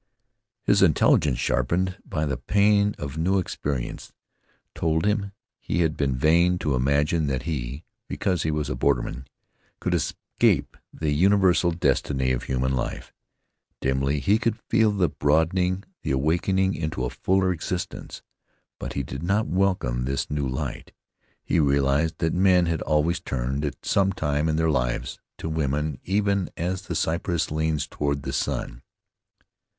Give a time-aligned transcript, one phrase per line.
[0.63, 4.11] His intelligence, sharpened by the pain of new experience,
[4.73, 9.27] told him he had been vain to imagine that he, because he was a borderman,
[9.79, 13.13] could escape the universal destiny of human life.
[13.79, 18.23] Dimly he could feel the broadening, the awakening into a fuller existence,
[18.79, 20.93] but he did not welcome this new light.
[21.43, 25.99] He realized that men had always turned, at some time in their lives, to women
[26.03, 28.81] even as the cypress leans toward the sun.